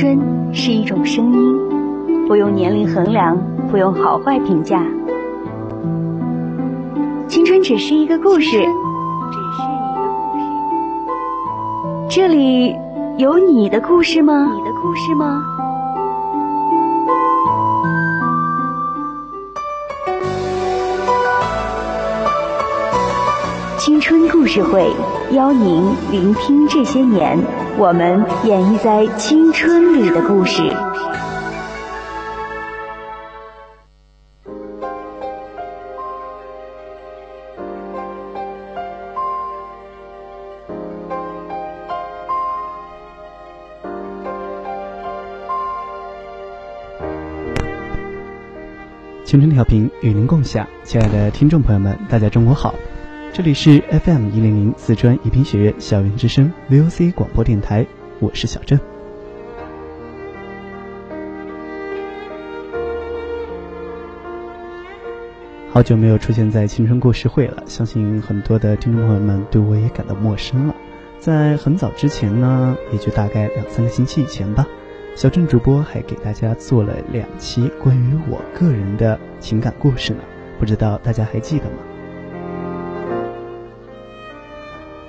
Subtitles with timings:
[0.00, 0.18] 春
[0.54, 3.36] 是一种声音，不用年龄衡量，
[3.70, 4.82] 不用好坏评价。
[7.28, 10.44] 青春只是一个故事，只是一个故事。
[12.08, 12.74] 这里
[13.18, 14.50] 有你的故事吗？
[14.54, 15.44] 你的故事吗？
[23.78, 24.90] 青春故事会
[25.32, 27.38] 邀您聆听这些年
[27.78, 30.62] 我们演绎在青春里的故事。
[49.24, 52.74] 青春调频与您共享，亲爱的听众朋友们，大家中午好，
[53.32, 57.86] 这里是 FM 一零零四川宜宾学院校园之声 VOC 广播电台，
[58.18, 58.78] 我是小郑。
[65.70, 70.74] 好久没有出现在青春故事会了，相信很多的听众朋友们对我也感到陌生了。
[71.20, 74.66] 在很早之前呢，也就大概两三个星期以前吧。
[75.14, 80.20] 小郑主播还给大家做了两期关于我个人的情感故事呢，
[80.58, 81.76] 不知道大家还记得吗？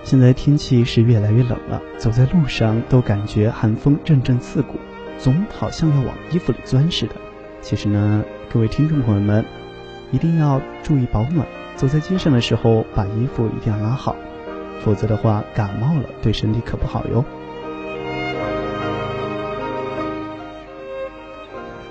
[0.04, 4.80] 现在天气是越来越冷了，走在路上都感觉寒风阵阵刺骨，
[5.18, 7.16] 总好像要往衣服里钻似的。
[7.62, 9.46] 其实呢，各位听众朋友们，
[10.12, 14.16] 一定要注意保暖，走在街上的时候把衣服一定要拉好，
[14.84, 17.24] 否则的话感冒了对身体可不好哟。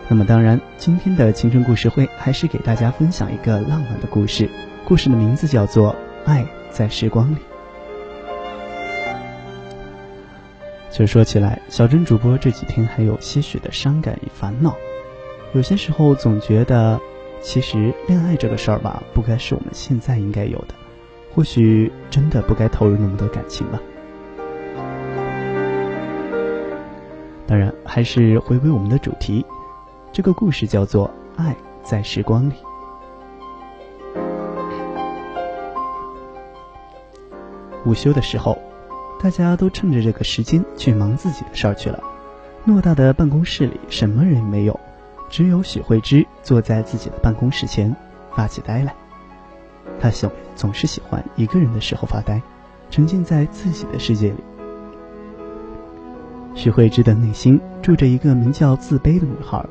[0.09, 4.51] 那么当然，今天的青春故事会还是给大家分享一个浪漫的故事，
[4.85, 5.93] 故事的名字叫做
[6.29, 7.37] 《爱在时光里》。
[10.91, 14.75] 其实说起来，小珍主播这几天还有些许的伤感与烦恼，
[15.53, 17.01] 有些时候总觉得，
[17.41, 20.75] 其实恋爱这个事儿吧，不该是我们现在应该有的，
[21.33, 23.81] 或许真的不该投入那么多感情吧。
[27.47, 29.47] 当然，还是回归我们的主题。
[30.13, 31.09] 这个故事叫做
[31.41, 32.55] 《爱在时光里》。
[37.87, 38.59] 午休的时候，
[39.23, 42.03] 大家都趁着这个时间去忙自己的事儿去了。
[42.67, 44.79] 偌大的办公室里，什么人没有，
[45.29, 47.95] 只有许慧芝坐在自己的办公室前，
[48.35, 48.95] 发起呆来。
[50.01, 52.41] 她总总是喜欢一个人的时候发呆，
[52.91, 54.37] 沉浸在自己的世界里。
[56.55, 59.65] 许慧芝的内心住着一个名叫自卑的女孩。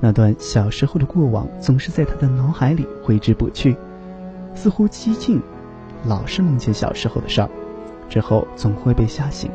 [0.00, 3.76] 那段小时候的过往总是在她的脑海里挥之不去，
[4.54, 5.42] 似乎激进，
[6.04, 7.50] 老是梦见小时候的事儿，
[8.08, 9.50] 之后总会被吓醒，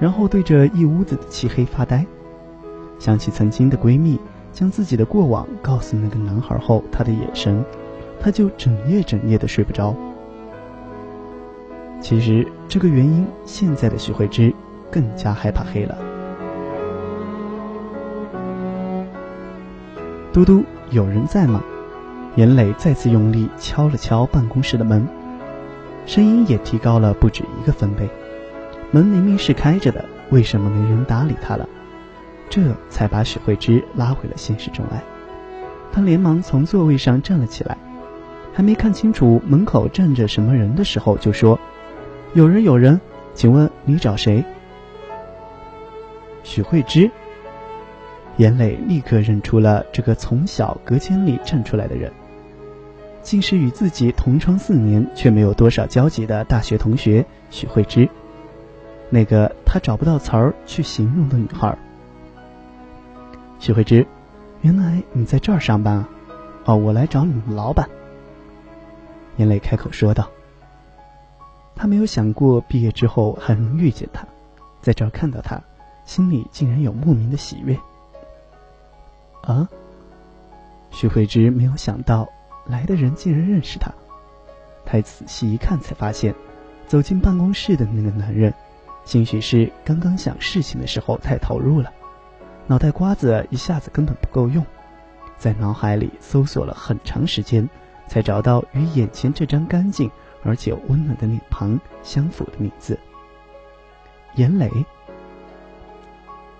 [0.00, 2.04] 然后对着一屋子的漆黑发呆。
[2.98, 4.18] 想起曾经的闺蜜
[4.52, 7.64] 将自己的过往告诉那个男孩后，他的眼神，
[8.18, 9.94] 他就整夜整夜的睡不着。
[12.00, 14.54] 其实这个原因，现在的许慧芝
[14.90, 15.96] 更加害怕黑了。
[20.32, 21.62] 嘟嘟，有人在吗？
[22.36, 25.08] 严磊再次用力敲了敲办公室的门，
[26.06, 28.08] 声音也提高了不止一个分贝。
[28.92, 31.68] 门明明是开着的，为什么没人搭理他了？
[32.48, 35.02] 这才把许慧芝拉回了现实中来。
[35.92, 37.76] 他连忙从座位上站了起来，
[38.54, 41.58] 还没看清楚门口站着什么人的时候，就说
[42.34, 43.00] ：“有人，有人，
[43.34, 44.44] 请问你找谁？”
[46.44, 47.10] 许慧芝。
[48.36, 52.12] 严磊立刻认出了这个从小隔间里站出来的人，
[53.26, 58.08] 竟是与自己同窗四年却没有多少交集的大学同学许慧芝，
[59.10, 61.76] 那个他找不到词儿去形容的女孩。
[63.58, 64.06] 许慧芝，
[64.60, 66.08] 原来你在这儿上班啊？
[66.66, 67.90] 哦，我来找你们老板。
[69.38, 70.30] 严磊开口说道。
[71.74, 74.24] 他没有想过毕业之后还能遇见他，
[74.80, 75.60] 在这儿看到他，
[76.04, 77.76] 心里竟然有莫名的喜悦。
[79.42, 79.68] 啊！
[80.92, 82.28] 徐慧芝没有想到
[82.68, 83.92] 来的人竟然认识他，
[84.84, 86.34] 他仔细一看才发现，
[86.86, 88.52] 走进办公室的那个男人，
[89.04, 91.92] 兴许是刚刚想事情的时候太投入了，
[92.66, 94.64] 脑袋瓜子一下子根本不够用，
[95.38, 97.68] 在脑海里搜索了很长时间，
[98.08, 100.10] 才找到与眼前这张干净
[100.42, 102.98] 而且温暖的脸庞相符的名字——
[104.34, 104.70] 严磊。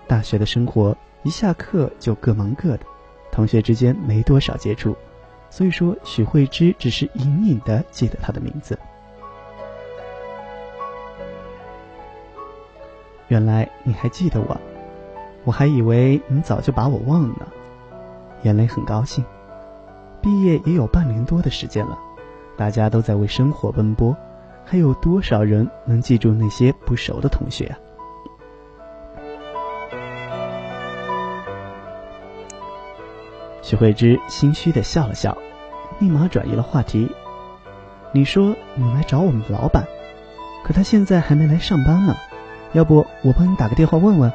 [0.06, 0.96] 大学的生活。
[1.22, 2.86] 一下课就各忙各的，
[3.32, 4.96] 同学之间没多少接触，
[5.48, 8.78] 所以说许慧芝只是隐隐的记得他的名字。
[13.28, 14.56] 原来你还记得我，
[15.44, 17.34] 我还以为你早就把我忘了。
[17.40, 17.46] 呢。
[18.42, 19.24] 眼泪很高兴，
[20.20, 21.98] 毕业也有半年多的时间了，
[22.56, 24.16] 大家都在为生活奔波，
[24.64, 27.78] 还有多少人能记住那些不熟的同学啊？
[33.66, 35.36] 许慧芝心虚的笑了笑，
[35.98, 37.10] 立马转移了话题。
[38.12, 39.84] 你说你来找我们老板，
[40.62, 42.14] 可他现在还没来上班呢，
[42.74, 44.32] 要不我帮你打个电话问问？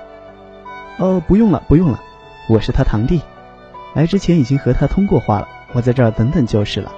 [0.97, 2.01] 哦，不用了，不用了，
[2.49, 3.21] 我是他堂弟，
[3.93, 6.91] 来之前已经和他通过话了，我在这儿等等就是了。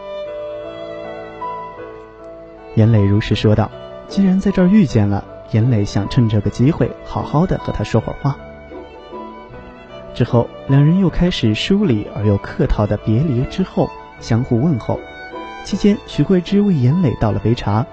[2.74, 3.69] 严磊如实说道。
[4.07, 8.35] 既然在这儿遇见了，严磊想趁这个机会好好的和他说会儿话。
[10.13, 13.89] 之后，两人又开始疏离而又客套的别离之后，
[14.19, 15.00] 相互问候。
[15.63, 17.86] 期间，许慧芝为严磊倒了杯茶，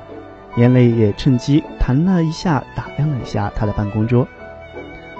[0.56, 4.26] 严磊也趁机弹了一下，打量了一下他的办公桌。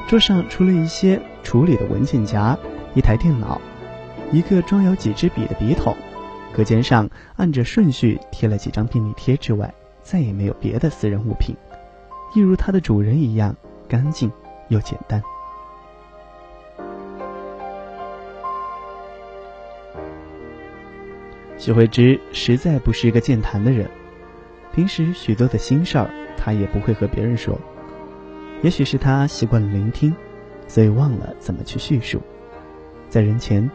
[0.09, 2.59] 桌上除了一些处理的文件夹、
[2.95, 3.61] 一台电脑、
[4.33, 5.97] 一个装有几支笔的笔筒，
[6.53, 9.73] 隔间上按着顺序贴了几张便利贴之外，
[10.03, 11.57] 再也没有别的私人物品，
[12.35, 13.55] 一如他的主人一样
[13.89, 14.31] 干净
[14.69, 15.23] 又简单。
[21.61, 23.87] 许慧芝实在不是一个健谈的人，
[24.73, 27.61] 平时许多的心事儿，她也不会和别人说。
[28.63, 30.17] 也许是她习惯了聆听，
[30.67, 32.19] 所以忘了怎么去叙述。
[33.11, 33.71] 在人前，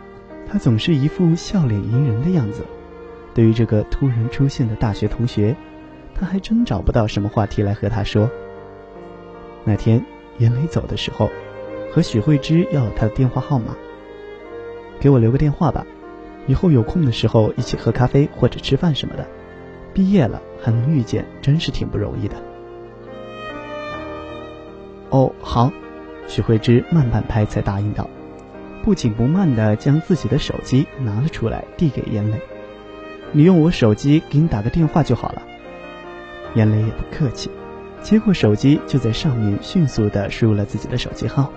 [0.50, 2.66] 她总是一副笑脸迎人的样子。
[3.36, 5.56] 对于这个突然出现的大学同学，
[6.16, 8.28] 她还真找不到什么话题来和他说。
[9.64, 10.04] 那天
[10.40, 11.30] 严磊走的时候，
[11.92, 13.76] 和许慧芝要了他的电话号码，
[15.00, 15.86] 给我留个电话吧。
[16.48, 19.26] 以后有空的时候一起喝咖啡或者吃饭什么的。
[19.94, 22.36] 毕业了还能遇见，真是挺不容易的。
[25.10, 25.72] 哦，好，
[26.28, 28.10] 许慧芝慢半拍才答应道，
[28.84, 32.38] 不紧不慢地将自己的手机拿了出来，递给严磊
[33.32, 35.42] ：“你用我手机给你打个电话就好了。”
[36.56, 37.50] 严磊也不客气，
[38.02, 41.50] 接过手机就在上面迅速地输入了自己的手机号。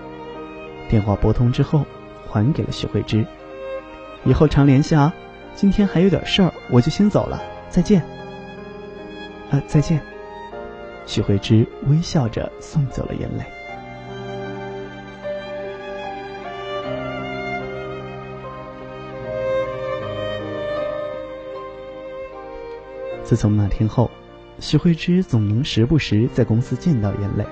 [0.88, 1.85] 电话拨通之后，
[2.29, 3.26] 还给了许慧芝。
[4.28, 5.10] 以后常联系啊！
[5.54, 8.02] 今天还有点事儿，我就先走了，再见。
[9.50, 9.98] 啊，再见。
[11.06, 13.44] 许慧芝微笑着送走了眼泪。
[23.25, 24.10] 自从那天后，
[24.60, 27.46] 许慧芝总能时不时在公司见到眼泪。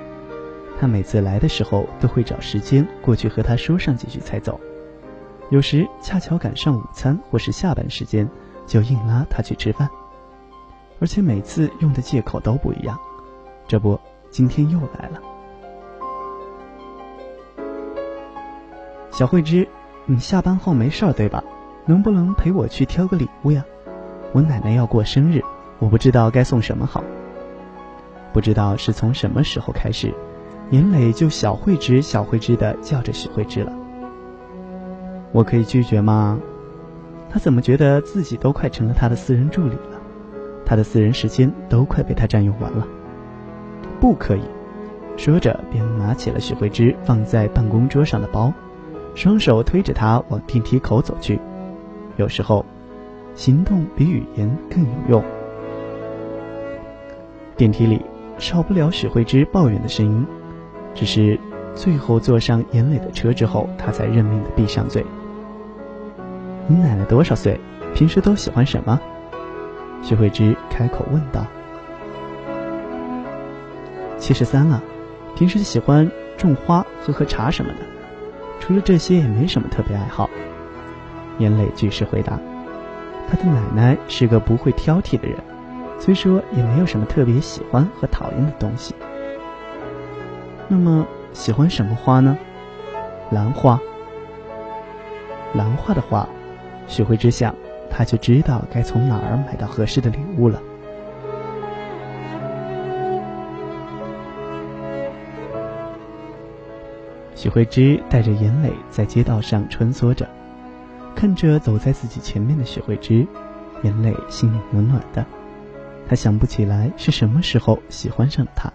[0.78, 4.60] 她每次来的时候，都会找时间过去和他说上几句才走。
[5.50, 8.28] 有时恰巧赶上午餐或是下班时间，
[8.66, 9.88] 就硬拉他去吃饭，
[11.00, 12.98] 而且每次用的借口都不一样。
[13.68, 13.98] 这不，
[14.28, 15.20] 今天又来了。
[19.12, 19.66] 小慧芝，
[20.04, 21.42] 你下班后没事儿对吧？
[21.84, 23.64] 能不能陪我去挑个礼物呀？
[24.32, 25.40] 我奶奶要过生日，
[25.78, 27.04] 我不知道该送什么好。
[28.32, 30.12] 不知道是从什么时候开始，
[30.70, 33.72] 严磊就小慧芝、小慧芝的叫着许慧芝了。
[35.32, 36.38] 我可以拒绝吗？
[37.28, 40.00] 他怎么觉得自己都快成了他的私人助理了？
[40.64, 42.86] 他的私人时间都快被他占用完了。
[44.00, 44.42] 不可以，
[45.16, 48.52] 说着便拿起了许慧芝放在办公桌上的包，
[49.14, 51.38] 双手推着她往电梯口走去。
[52.16, 52.64] 有时候，
[53.34, 55.24] 行动比语言更有用。
[57.56, 58.00] 电梯里
[58.38, 60.26] 少不了许慧芝抱怨的声音，
[60.94, 61.38] 只是
[61.76, 65.04] 最后坐上严磊的车之后，他才认命的闭上嘴。
[66.66, 67.60] 你奶奶多少岁？
[67.94, 68.98] 平时都喜欢什么？
[70.02, 71.46] 徐慧芝开口问道。
[74.18, 74.82] 七十三了，
[75.36, 77.78] 平时喜欢种花、喝喝茶什么的，
[78.58, 80.28] 除了这些也没什么特别爱好。
[81.38, 82.38] 严磊据实回答。
[83.28, 85.36] 他的奶奶是个不会挑剔的人，
[85.98, 88.94] 虽说也没有什么特别喜欢和讨厌的东西。
[90.68, 91.06] 那么
[91.36, 92.36] 喜欢什么花呢？
[93.30, 93.78] 兰花。
[95.54, 96.26] 兰花的花。
[96.88, 97.54] 许慧芝想，
[97.90, 100.60] 他就知道该从哪儿买到合适的礼物了。
[107.34, 110.26] 许慧芝带着严磊在街道上穿梭着，
[111.14, 113.26] 看着走在自己前面的许慧芝，
[113.82, 115.24] 严磊心里暖暖的。
[116.08, 118.72] 他想不起来是什么时候喜欢上了她，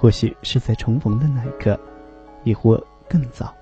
[0.00, 1.78] 或许是在重逢的那一刻，
[2.42, 3.54] 亦或更早。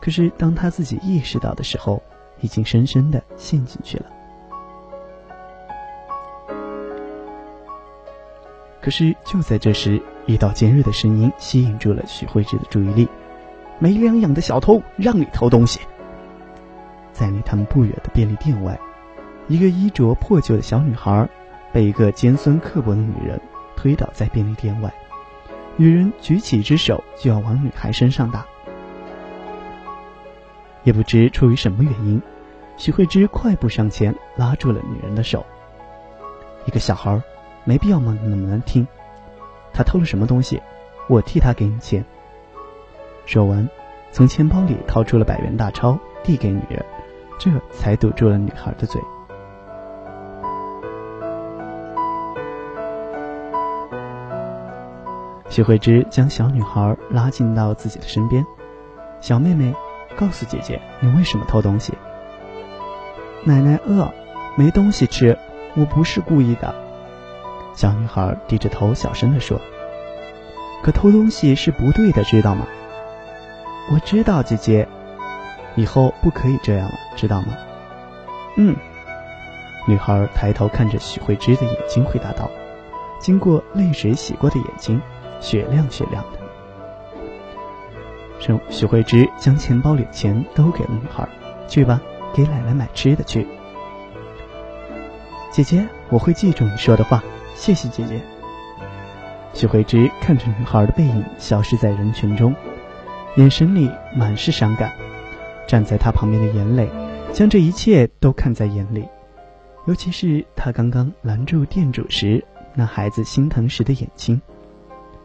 [0.00, 2.00] 可是当他自己意识到的时候，
[2.40, 4.06] 已经深深的陷进去了。
[8.80, 13.08] 可是就在这时，一道尖锐的声音吸引住了许慧芝的注意力。
[13.80, 15.80] 没两样的小偷，让你偷东西。
[17.12, 18.78] 在离他们不远的便利店外，
[19.48, 21.28] 一个衣着破旧的小女孩
[21.72, 23.40] 被一个尖酸刻薄的女人
[23.76, 24.94] 推倒在便利店外，
[25.80, 28.44] 女人举起一只手就要往女孩身上打。
[30.84, 32.20] 也不知出于什么原因，
[32.76, 35.46] 徐慧芝快步上前拉住了女人的手。
[36.66, 37.18] 一个小孩，
[37.64, 38.86] 没必要骂那么难听。
[39.72, 40.60] 他偷了什么东西？
[41.08, 42.04] 我替他给你钱。
[43.24, 43.66] 说完，
[44.12, 46.84] 从钱包里掏出了百元大钞，递给女人，
[47.38, 49.00] 这才堵住了女孩的嘴。
[55.60, 58.46] 许慧芝将小女孩拉进到自己的身边，
[59.20, 59.74] 小妹妹。
[60.16, 61.92] 告诉姐姐，你为什么偷东西？
[63.44, 64.10] 奶奶饿，
[64.56, 65.38] 没东西吃，
[65.76, 66.74] 我不是故意的。
[67.74, 69.60] 小女孩低着头小声地说
[70.82, 72.66] ：“可偷东西是不对的，知道吗？”
[73.92, 74.88] 我知道，姐姐，
[75.76, 77.48] 以后不可以这样了，知道吗？
[78.56, 78.74] 嗯。
[79.86, 82.50] 女孩抬头看着许慧芝的眼睛，回答道
[83.20, 84.98] ：“经过泪水洗过的眼睛，
[85.40, 86.38] 雪亮雪亮的。”
[88.70, 91.28] 许慧芝将钱包里的钱都给了女孩，
[91.68, 92.00] 去吧，
[92.32, 93.46] 给奶奶买吃的去。
[95.50, 97.22] 姐姐，我会记住你说的话，
[97.54, 98.20] 谢谢姐姐。
[99.52, 102.54] 许慧芝看着女孩的背影消失在人群中，
[103.36, 104.92] 眼神里满是伤感。
[105.66, 106.88] 站在她旁边的严磊，
[107.32, 109.06] 将这一切都看在眼里，
[109.86, 112.44] 尤其是他刚刚拦住店主时，
[112.74, 114.40] 那孩子心疼时的眼睛，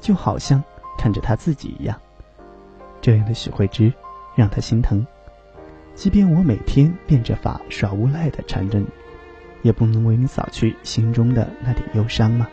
[0.05, 0.63] 就好像
[0.99, 1.99] 看着他自己一样。
[3.01, 3.91] 这样的许慧芝，
[4.35, 5.03] 让他心疼。
[5.95, 8.85] 即便我每天变着法耍无赖的缠着你，
[9.63, 12.47] 也不能为你扫去心中的那点忧伤吗？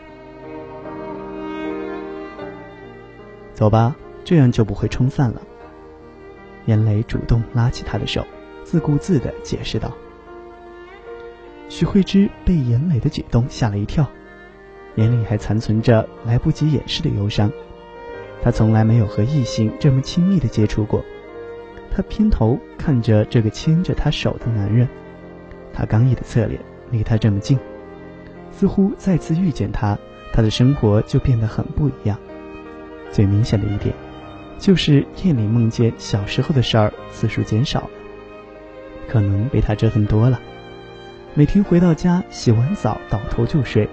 [3.53, 5.39] 走吧，这样就不会冲散了。
[6.65, 8.25] 严磊主动拉起他的手，
[8.63, 9.91] 自顾自的解释道。
[11.69, 14.09] 许慧芝被严磊的举动吓了一跳，
[14.95, 17.51] 眼里还残存着来不及掩饰的忧伤。
[18.41, 21.03] 他从来没有和异性这么亲密的接触过，
[21.89, 24.87] 他偏头看着这个牵着他手的男人，
[25.73, 26.59] 他刚毅的侧脸
[26.91, 27.57] 离他这么近，
[28.51, 29.97] 似乎再次遇见他，
[30.33, 32.19] 他的生活就变得很不一样。
[33.09, 33.95] 最明显的一点，
[34.59, 37.89] 就是夜里梦见小时候的事儿次数减少了，
[39.07, 40.39] 可能被他折腾多了。
[41.33, 43.87] 每天回到家洗完澡倒头就睡，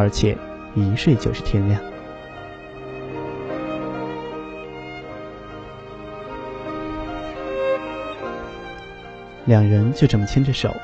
[0.00, 0.34] 而且
[0.74, 1.78] 一睡就是天亮。
[9.44, 10.74] 两人就这么牵着手，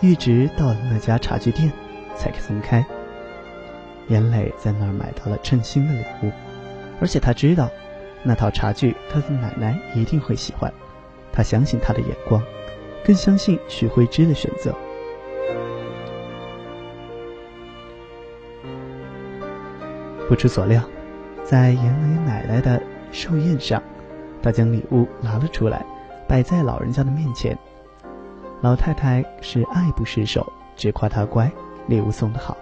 [0.00, 1.70] 一直到了那家茶具店，
[2.16, 2.82] 才松开。
[4.08, 6.32] 严磊在那儿买到了称心的礼物，
[6.98, 7.68] 而且他知道，
[8.22, 10.72] 那套茶具他的奶奶一定会喜欢。
[11.30, 12.42] 他相信他的眼光，
[13.04, 14.74] 更相信许慧芝的选择。
[20.30, 20.80] 不出所料，
[21.42, 23.82] 在严磊奶奶的寿宴上，
[24.40, 25.84] 他将礼物拿了出来，
[26.28, 27.58] 摆在老人家的面前。
[28.60, 30.46] 老太太是爱不释手，
[30.76, 31.50] 只夸他乖，
[31.88, 32.56] 礼物送的好。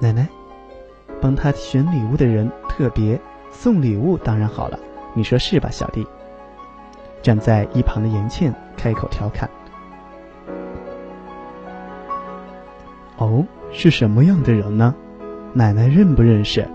[0.00, 0.26] 奶奶，
[1.20, 3.20] 帮他选礼物的人特别，
[3.50, 4.78] 送礼物当然好了，
[5.12, 6.06] 你说是吧，小弟？
[7.20, 9.50] 站在一旁的严倩开口调侃
[13.18, 14.94] ：“哦，是什么样的人呢？
[15.52, 16.66] 奶奶认不认识？”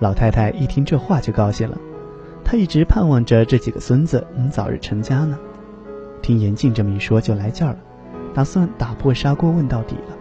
[0.00, 1.76] 老太太一听这话就高兴了。
[2.44, 5.38] 她一直盼望着这几个孙子能早日成家呢。
[6.20, 7.78] 听严静这么一说，就来劲儿了，
[8.34, 10.16] 打算打破砂锅问到底了。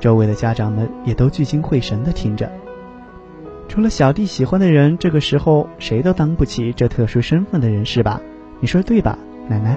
[0.00, 2.50] 周围的家长们也都聚精会神地听着。
[3.68, 8.20] 除了小弟喜欢的人，这个时候谁都当不起这特殊身份的人是吧？
[8.60, 9.76] 你说对吧，奶奶？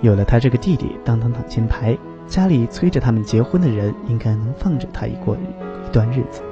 [0.00, 6.42] 有了他这个弟弟当当挡箭牌，家里催着他们结婚的人应该能放着他一过一段日子。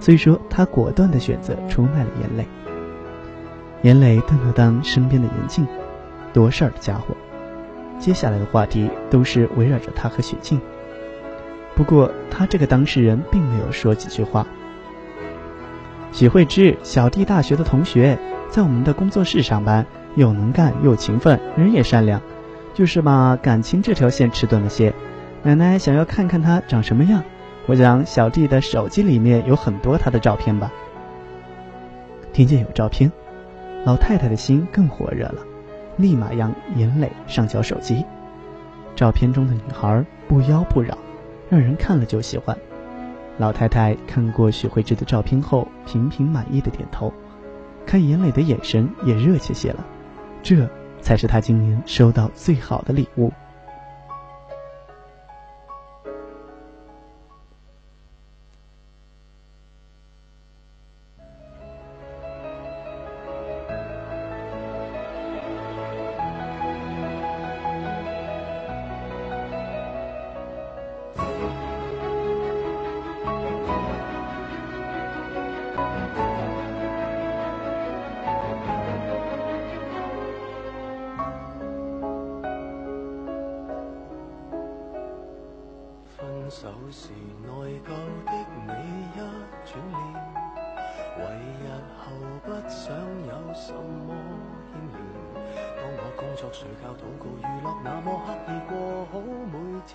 [0.00, 2.46] 所以说，他果断的选择出卖了严磊。
[3.82, 5.66] 严磊瞪了瞪身边的严静，
[6.32, 7.16] 多事儿的家伙。
[7.98, 10.60] 接下来的话题都是围绕着他和雪静。
[11.74, 14.46] 不过，他这个当事人并没有说几句话。
[16.12, 18.18] 许慧芝，小弟大学的同学，
[18.50, 22.20] 在我们的工作室上班，又能干又勤奋，人也善良，
[22.76, 24.92] 就是嘛，感情这条线迟钝了些。
[25.42, 27.24] 奶奶想要看看他长什么样。
[27.64, 30.70] 我想小弟的手机里面有很多他的照片吧。
[32.34, 33.10] 听见有照片，
[33.86, 35.36] 老太太的心更火热了，
[35.96, 38.04] 立马让严磊上交手机。
[38.94, 40.98] 照片中的女孩不妖不扰，
[41.48, 42.54] 让人看了就喜欢。
[43.38, 47.10] 老太太看过许慧芝的照片后，频频满意的点头，
[47.86, 49.82] 看严磊的眼神也热切些了。
[50.42, 50.68] 这
[51.00, 53.32] 才是他今年收到最好的礼物。
[92.46, 92.94] 不想
[93.26, 94.14] 有什么
[94.70, 94.96] 牵连。
[95.76, 99.18] 当我工作、睡觉、祷告、娱乐，那么刻意过好
[99.50, 99.92] 每天，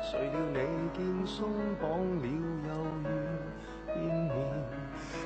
[0.00, 0.56] 谁料你
[0.94, 2.24] 见松绑了
[2.68, 2.70] 又
[3.02, 3.10] 愿
[3.88, 4.32] 见面。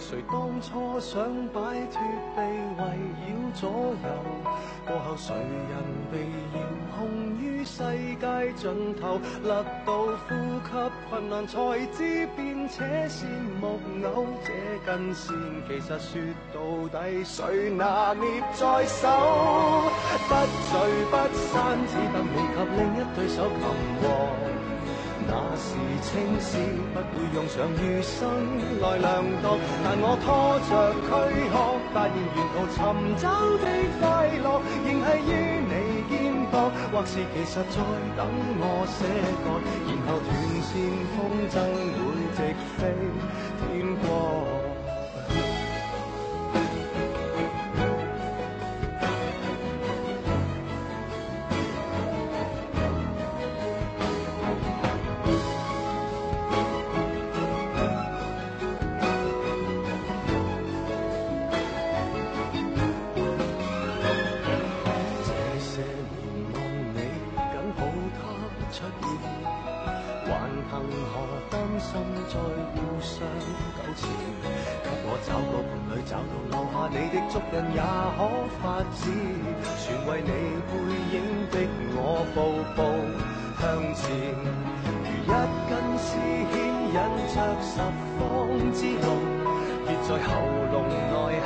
[0.01, 1.61] 谁当初想摆
[1.93, 2.01] 脱
[2.35, 2.41] 被
[2.79, 2.81] 围
[3.21, 4.09] 绕左右，
[4.87, 5.77] 过后谁人
[6.11, 6.25] 被
[6.57, 6.59] 遥
[6.97, 6.97] 控
[7.39, 7.83] 于世
[8.17, 10.35] 界尽头，勒到呼
[10.67, 11.59] 吸困难才
[11.97, 13.27] 知变且是
[13.61, 14.53] 木偶，这
[14.85, 15.35] 根线
[15.69, 16.21] 其实说
[16.53, 16.57] 到
[17.01, 19.07] 底谁拿捏在手？
[20.29, 20.35] 不
[20.67, 20.73] 聚
[21.11, 21.55] 不散，
[21.87, 23.63] 只得你及另一对手擒
[24.03, 24.03] 获。
[25.29, 26.59] 那是青丝，
[26.95, 28.19] 不会用上余生
[28.81, 29.59] 来量度。
[29.83, 30.27] 但我拖
[30.69, 30.71] 着
[31.03, 31.09] 躯
[31.51, 31.55] 壳，
[31.93, 32.79] 发现沿途寻
[33.17, 33.25] 找
[33.59, 33.65] 的
[33.99, 34.03] 快
[34.43, 34.47] 乐，
[34.87, 35.35] 仍系于，
[36.93, 37.77] 或是其实在
[38.17, 38.21] 等
[38.59, 38.99] 我写
[39.43, 39.47] 歌，
[39.87, 40.29] 然后断
[40.63, 40.73] 线
[41.13, 41.19] 风
[41.51, 41.55] 筝
[41.99, 42.39] 会直
[42.79, 42.81] 飞
[43.61, 43.67] 天
[44.03, 44.07] 光。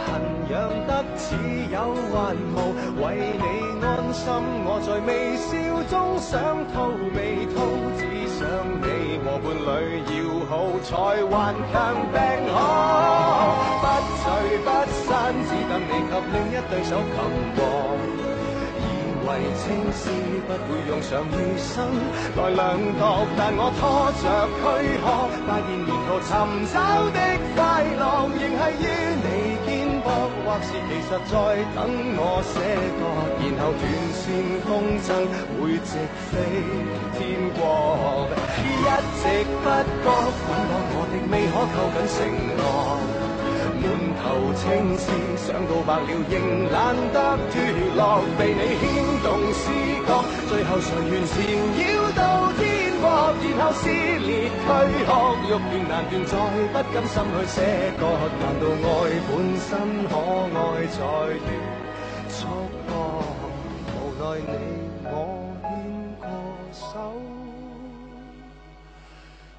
[0.06, 0.08] 恨
[0.50, 0.54] 养
[0.86, 1.36] 得似
[1.70, 1.76] 有
[2.10, 2.14] 还
[2.54, 2.56] 无，
[3.02, 3.04] 为
[3.38, 3.44] 你
[3.84, 4.24] 安心，
[4.64, 4.68] 我。
[4.80, 5.48] 在微笑
[5.90, 6.32] 中想
[6.72, 6.74] 吐
[7.14, 7.54] 未吐，
[8.00, 8.00] 只
[8.32, 8.40] 想
[8.80, 8.84] 你
[9.22, 9.68] 和伴侣
[10.08, 10.50] 要好，
[10.82, 10.90] 才
[11.30, 11.32] 顽
[11.70, 11.74] 强
[12.10, 12.16] 病
[12.52, 12.58] 好。
[13.80, 13.84] 不
[14.16, 14.24] 聚
[14.64, 14.68] 不
[15.04, 15.08] 散，
[15.46, 17.14] 只等你及另一对手擒
[17.54, 17.58] 获。
[19.22, 20.10] 为青丝
[20.48, 21.70] 不会用上余生
[22.34, 22.58] 来量
[22.98, 23.02] 度，
[23.36, 24.24] 但我拖着
[24.58, 24.60] 躯
[24.98, 25.06] 壳，
[25.46, 26.28] 发现沿途寻
[26.66, 26.74] 找
[27.14, 27.16] 的
[27.54, 27.58] 快
[27.94, 28.02] 乐，
[28.34, 28.84] 仍系于
[29.14, 29.19] 你肩膊，
[30.50, 31.86] 或是其实在等
[32.18, 32.58] 我写
[32.98, 33.02] 歌，
[33.38, 33.86] 然后断
[34.18, 34.26] 线
[34.66, 35.08] 风筝
[35.54, 35.94] 会直
[36.26, 36.32] 飞
[37.14, 37.22] 天
[37.54, 37.62] 国，
[38.58, 38.58] 一
[39.22, 39.22] 直
[39.62, 40.10] 不觉
[40.42, 42.18] 捆绑我的未可扣紧承
[42.58, 42.60] 诺。
[43.78, 43.86] 满
[44.18, 44.22] 头
[44.58, 45.06] 青丝，
[45.38, 46.34] 想到白了仍
[46.72, 47.16] 懒得
[47.52, 47.54] 脱
[47.94, 48.02] 落，
[48.36, 48.82] 被你牵
[49.22, 49.70] 动思
[50.04, 50.10] 觉，
[50.48, 51.32] 最后谁愿缠
[51.78, 52.89] 绕到天
[53.72, 54.50] 撕裂躯
[55.06, 55.08] 壳，
[55.46, 56.34] 欲断难断，再
[56.72, 57.56] 不甘心去舍
[57.98, 58.02] 割，
[58.40, 58.88] 难道爱
[59.28, 59.68] 本身
[60.08, 60.12] 可
[60.54, 60.98] 爱在
[61.34, 61.36] 于
[62.28, 62.38] 束
[62.86, 62.90] 缚？
[63.94, 64.52] 无奈你
[65.04, 65.06] 我
[65.62, 65.68] 牵
[66.20, 66.22] 过
[66.72, 66.92] 手，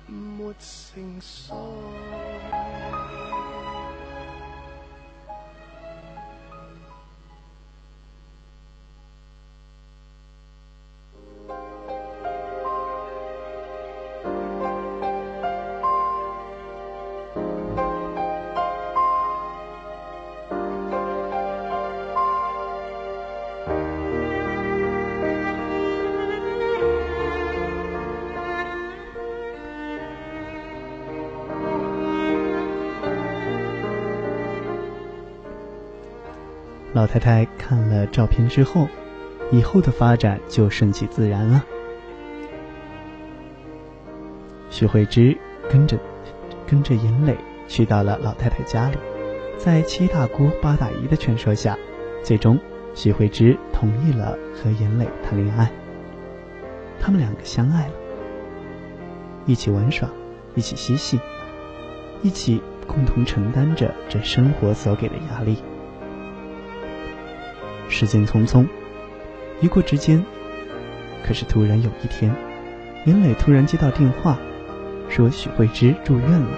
[0.08, 0.62] 没成
[1.20, 1.50] 双。
[36.94, 38.88] 老太太看了照片之后，
[39.52, 41.64] 以后的发展就顺其自然了。
[44.70, 45.38] 徐慧芝
[45.70, 45.98] 跟着
[46.68, 48.98] 跟着严磊去到了老太太家里，
[49.58, 51.78] 在七大姑八大姨的劝说下，
[52.24, 52.60] 最终
[52.94, 55.72] 徐慧芝同意了和严磊谈恋爱。
[57.00, 57.94] 他们两个相爱了，
[59.46, 60.10] 一起玩耍，
[60.56, 61.20] 一起嬉戏，
[62.22, 65.58] 一起共同承担着这生活所给的压力。
[67.92, 68.66] 时间匆匆，
[69.60, 70.24] 一过之间。
[71.24, 72.34] 可是突然有一天，
[73.06, 74.40] 严磊突然接到电话，
[75.08, 76.58] 说许慧芝住院了。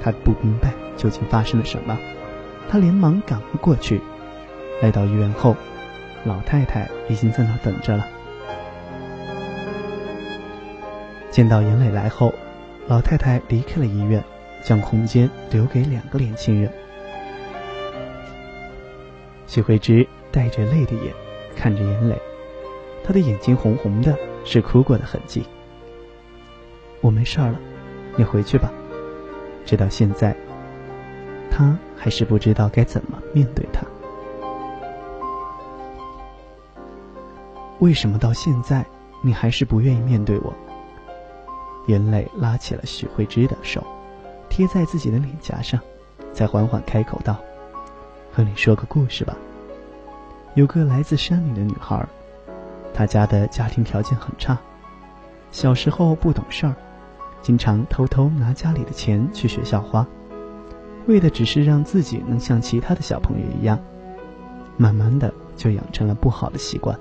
[0.00, 1.98] 他不明白究竟发生了什么，
[2.68, 4.00] 他连忙赶了过去。
[4.80, 5.56] 来到医院后，
[6.24, 8.06] 老太太已经在那等着了。
[11.30, 12.32] 见到严磊来后，
[12.86, 14.22] 老太太离开了医院，
[14.62, 16.70] 将空间留给两个年轻人。
[19.56, 21.14] 许慧芝带着泪的眼
[21.56, 22.20] 看着严磊，
[23.02, 24.14] 他的眼睛红红的，
[24.44, 25.42] 是哭过的痕迹。
[27.00, 27.58] 我没事了，
[28.16, 28.70] 你回去吧。
[29.64, 30.36] 直到现在，
[31.50, 33.80] 他还是不知道该怎么面对他。
[37.78, 38.84] 为什么到现在
[39.22, 40.52] 你还是不愿意面对我？
[41.86, 43.82] 严磊拉起了许慧芝的手，
[44.50, 45.80] 贴在自己的脸颊上，
[46.34, 47.38] 才缓缓开口道
[48.36, 49.34] ：“和你说个故事吧。
[50.56, 52.06] 有个来自山里的女孩，
[52.92, 54.58] 她家的家庭条件很差，
[55.50, 56.74] 小时候不懂事儿，
[57.40, 60.06] 经常偷偷拿家里的钱去学校花，
[61.06, 63.78] 为的只是让自己能像其他的小朋友一样。
[64.76, 66.94] 慢慢的就养成了不好的习惯。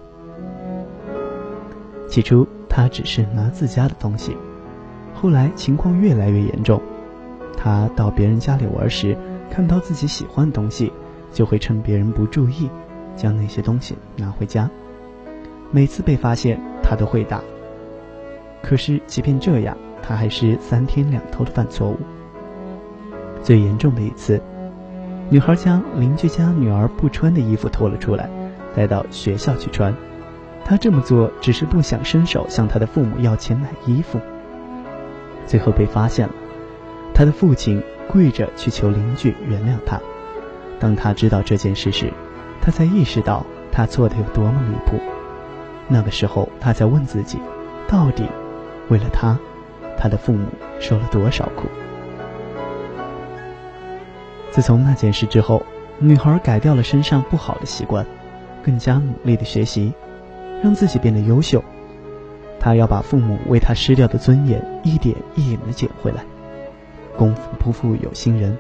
[2.08, 4.38] 起初，她只是拿自家的东西。”
[5.14, 6.82] 后来情况越来越严重，
[7.58, 9.18] 他到别人家里玩时，
[9.52, 10.94] 看到自己喜欢的东西，
[11.36, 12.70] 就会趁别人不注意，
[13.14, 14.70] 将那些东西拿回家。
[15.70, 17.42] 每次被发现，他都会打。
[18.64, 21.98] 可是即便这样，他还是三天两头的犯错误。
[23.44, 24.42] 最严重的一次，
[25.30, 28.30] 女孩将邻居家女儿不穿的衣服脱了出来，
[28.74, 29.94] 带到学校去穿。
[30.64, 34.22] 她这么做只是不想伸手向她的父母要钱买衣服。
[35.46, 36.34] 最后被发现了，
[37.14, 40.00] 她的父亲跪着去求邻居原谅他。
[40.80, 42.12] 当他知道这件事时，
[42.62, 45.00] 他才意识到他做的有多么离谱。
[45.88, 47.40] 那个时候，他在问自己，
[47.88, 48.28] 到底
[48.90, 49.38] 为了他，
[49.98, 50.48] 他的父母
[50.80, 51.68] 受了多少苦？
[54.52, 55.62] 自从那件事之后，
[56.00, 58.06] 女孩改掉了身上不好的习惯，
[58.64, 59.94] 更加努力的学习，
[60.64, 61.64] 让自己变得优秀。
[62.60, 66.24] 她要把父母为她失掉的尊严一点一点的捡回来。
[67.16, 68.58] 功夫不负有心人，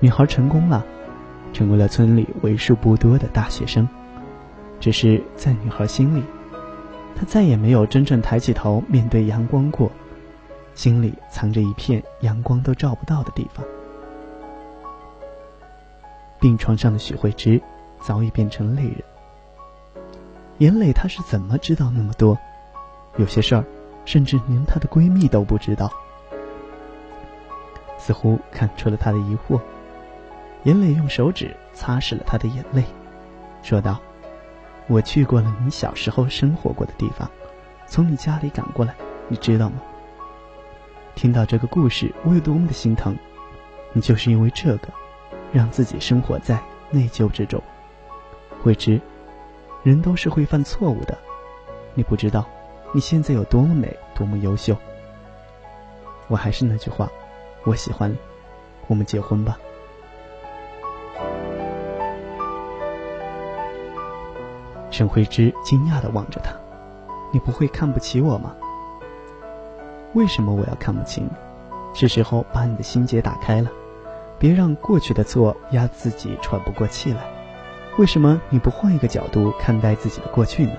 [0.00, 0.84] 女孩成功了，
[1.54, 3.88] 成为了村里为数不多的大学生。
[4.78, 6.22] 只是在女孩心里，
[7.16, 9.90] 她再也没有真正抬起头面对阳光过，
[10.74, 13.64] 心里藏着一片阳光都照不到的地方。
[16.38, 17.62] 病床上的许慧芝
[18.02, 19.02] 早已变成泪人。
[20.58, 22.36] 严磊他是怎么知道那么多？
[23.16, 23.64] 有些事儿，
[24.04, 25.90] 甚至连她的闺蜜都不知道。
[27.96, 29.58] 似乎看出了她的疑惑，
[30.64, 32.84] 严磊用手指擦拭了她的眼泪，
[33.62, 34.00] 说道
[34.88, 37.30] ：“我去过了你小时候生活过的地方，
[37.86, 38.94] 从你家里赶过来，
[39.28, 39.76] 你知道吗？
[41.14, 43.16] 听到这个故事，我有多么的心疼。
[43.92, 44.88] 你就是因为这个，
[45.52, 46.58] 让自己生活在
[46.90, 47.62] 内疚之中。
[48.62, 49.00] 慧芝，
[49.82, 51.16] 人都是会犯错误的，
[51.94, 52.44] 你不知道。”
[52.96, 54.76] 你现在有多么美，多么优秀。
[56.28, 57.10] 我还是那句话，
[57.64, 58.16] 我喜欢你，
[58.86, 59.58] 我们结婚吧。
[64.94, 66.52] 沈慧芝惊讶的望着他
[67.34, 68.54] ：“你不会看不起我吗？
[70.12, 71.28] 为什么我要看不起你？
[71.92, 73.68] 是时候把你的心结打开了，
[74.38, 77.24] 别让过去的错压自己喘不过气来。
[77.98, 80.72] 为什么你不换一个角度看待自己的过去呢？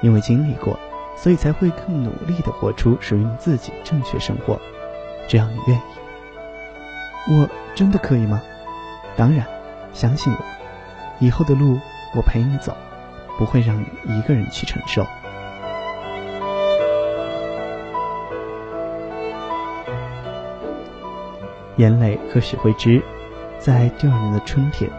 [0.00, 0.76] 因为经历过。”
[1.16, 4.58] 所以才会更努力的活出属于你自己正确生活，
[5.28, 5.82] 只要你愿意。
[7.34, 8.40] 我真的可以吗？
[9.18, 9.46] 当然，
[9.92, 10.38] 相信我，
[11.18, 11.78] 以后的路
[12.16, 12.74] 我陪你走，
[13.40, 15.06] 不会让你一个人去承受。
[21.76, 23.02] 严磊和许慧芝，
[23.58, 24.90] 在第二年的春天，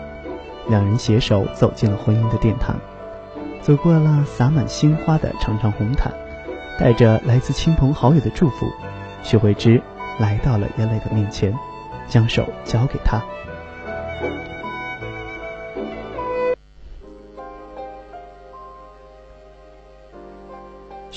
[0.68, 2.76] 两人携手走进了婚姻的殿堂。
[3.62, 6.12] 走过了洒满鲜花的长长红毯，
[6.80, 8.66] 带着来自亲朋好友的祝福，
[9.22, 9.80] 许慧芝
[10.18, 11.56] 来到了严磊的面前，
[12.08, 13.22] 将手交给他。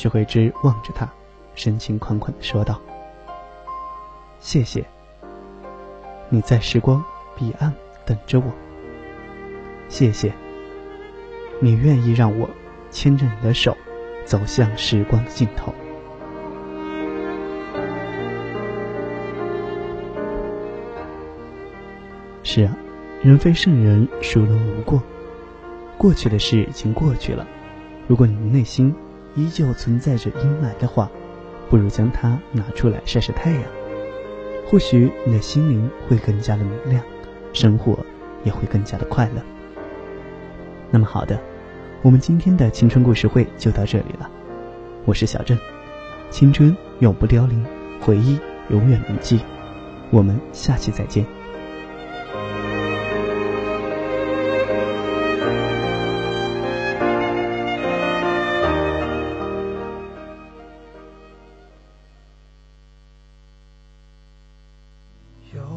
[0.05, 1.09] 许慧芝望着他，
[1.55, 2.79] 深情款款的说道
[4.39, 4.85] ：“谢谢，
[6.29, 7.03] 你在时光
[7.35, 7.73] 彼岸
[8.05, 8.53] 等着我。
[9.89, 10.31] 谢谢。”
[11.59, 12.51] 你愿意让我
[12.91, 13.75] 牵着你的手，
[14.27, 15.73] 走向时光的尽头？
[22.43, 22.77] 是啊，
[23.23, 25.03] 人非圣人，孰能无过？
[25.97, 27.47] 过去的事已经过去了，
[28.07, 28.95] 如果你内心
[29.35, 31.11] 依旧存在着阴霾的话，
[31.69, 33.63] 不如将它拿出来晒晒太阳。
[34.67, 37.03] 或许你的心灵会更加的明亮，
[37.53, 37.99] 生活
[38.45, 39.43] 也会更加的快乐。
[40.91, 41.39] 那么好的，
[42.03, 44.31] 我们今天的青春故事会就到这里了。
[45.05, 45.59] 我是小郑，
[46.31, 47.65] 青春永不凋零，
[48.01, 48.39] 回忆
[48.71, 49.41] 永远铭记。
[50.11, 51.27] 我们下期再见。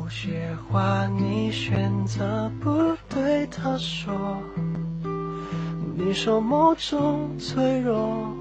[0.10, 4.42] 些话你选择不对他说，
[5.96, 8.34] 你说某种脆弱，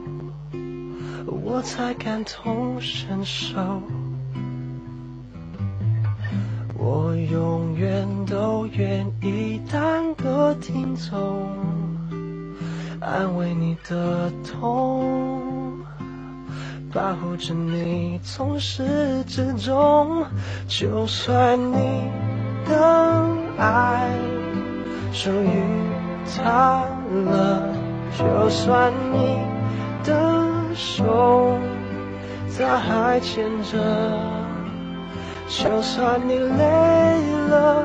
[1.26, 3.82] 我才感同身受。
[6.78, 11.50] 我永远都愿意当个听众，
[13.00, 15.35] 安慰你的痛。
[16.96, 18.82] 保护着你从始
[19.26, 20.24] 至终，
[20.66, 22.10] 就算你
[22.66, 23.22] 的
[23.58, 24.08] 爱
[25.12, 25.62] 属于
[26.42, 26.86] 他
[27.26, 27.68] 了，
[28.16, 29.38] 就算你
[30.04, 30.42] 的
[30.74, 31.58] 手
[32.58, 33.76] 他还牵着，
[35.48, 37.84] 就算你累了，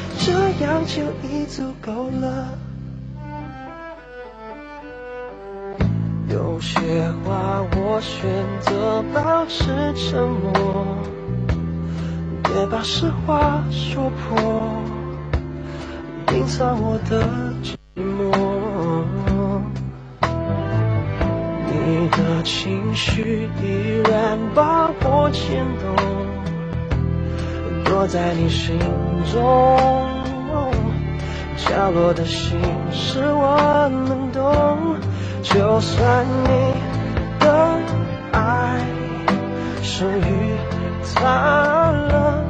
[0.23, 0.31] 这
[0.63, 2.49] 样就已足够了。
[6.29, 6.77] 有些
[7.25, 8.29] 话我选
[8.61, 10.85] 择保持沉默，
[12.43, 14.71] 别把实话说破，
[16.33, 17.25] 隐藏我的
[17.63, 18.31] 寂寞。
[21.67, 26.20] 你的情绪依然把我牵动，
[27.91, 28.79] 落在你心
[29.33, 29.77] 中，
[31.57, 32.57] 角落的心
[32.89, 34.95] 事我能懂。
[35.43, 36.73] 就算你
[37.37, 37.77] 的
[38.31, 38.79] 爱
[39.83, 40.55] 属于
[41.13, 42.41] 他了，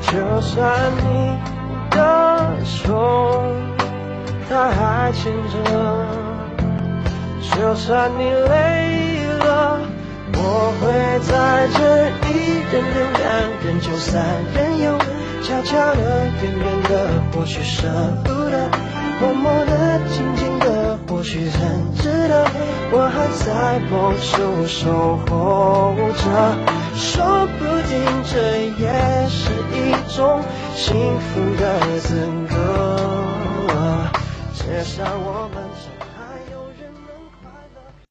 [0.00, 1.38] 就算你
[1.90, 3.44] 的手
[4.48, 5.54] 他还牵着，
[7.54, 9.78] 就算你累了，
[10.48, 10.86] 我会
[11.26, 11.78] 在这
[12.30, 12.30] 一
[12.70, 13.24] 人留两
[13.64, 14.22] 人就三
[14.54, 14.96] 人游，
[15.42, 16.00] 悄悄的，
[16.40, 16.92] 远远的，
[17.32, 17.88] 或许舍
[18.22, 18.70] 不得，
[19.20, 22.46] 默默的，静静的，或许很值得。
[22.92, 26.24] 我还在某处守候着，
[26.94, 27.98] 说不定
[28.30, 28.36] 这
[28.78, 29.76] 也是一
[30.16, 30.40] 种
[30.76, 30.86] 幸
[31.18, 31.64] 福的
[31.98, 32.08] 资
[32.48, 32.54] 格。
[34.54, 35.75] 至少我们。